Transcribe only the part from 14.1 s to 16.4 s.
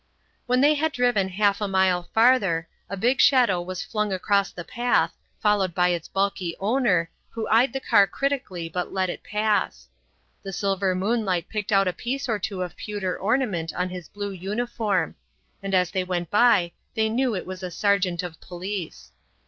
uniform; and as they went